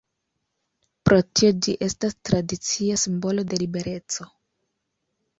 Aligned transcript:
Pro 1.09 1.17
tio, 1.39 1.49
ĝi 1.65 1.75
estas 1.87 2.15
tradicia 2.29 2.97
simbolo 3.01 3.43
de 3.51 3.59
libereco. 3.65 4.27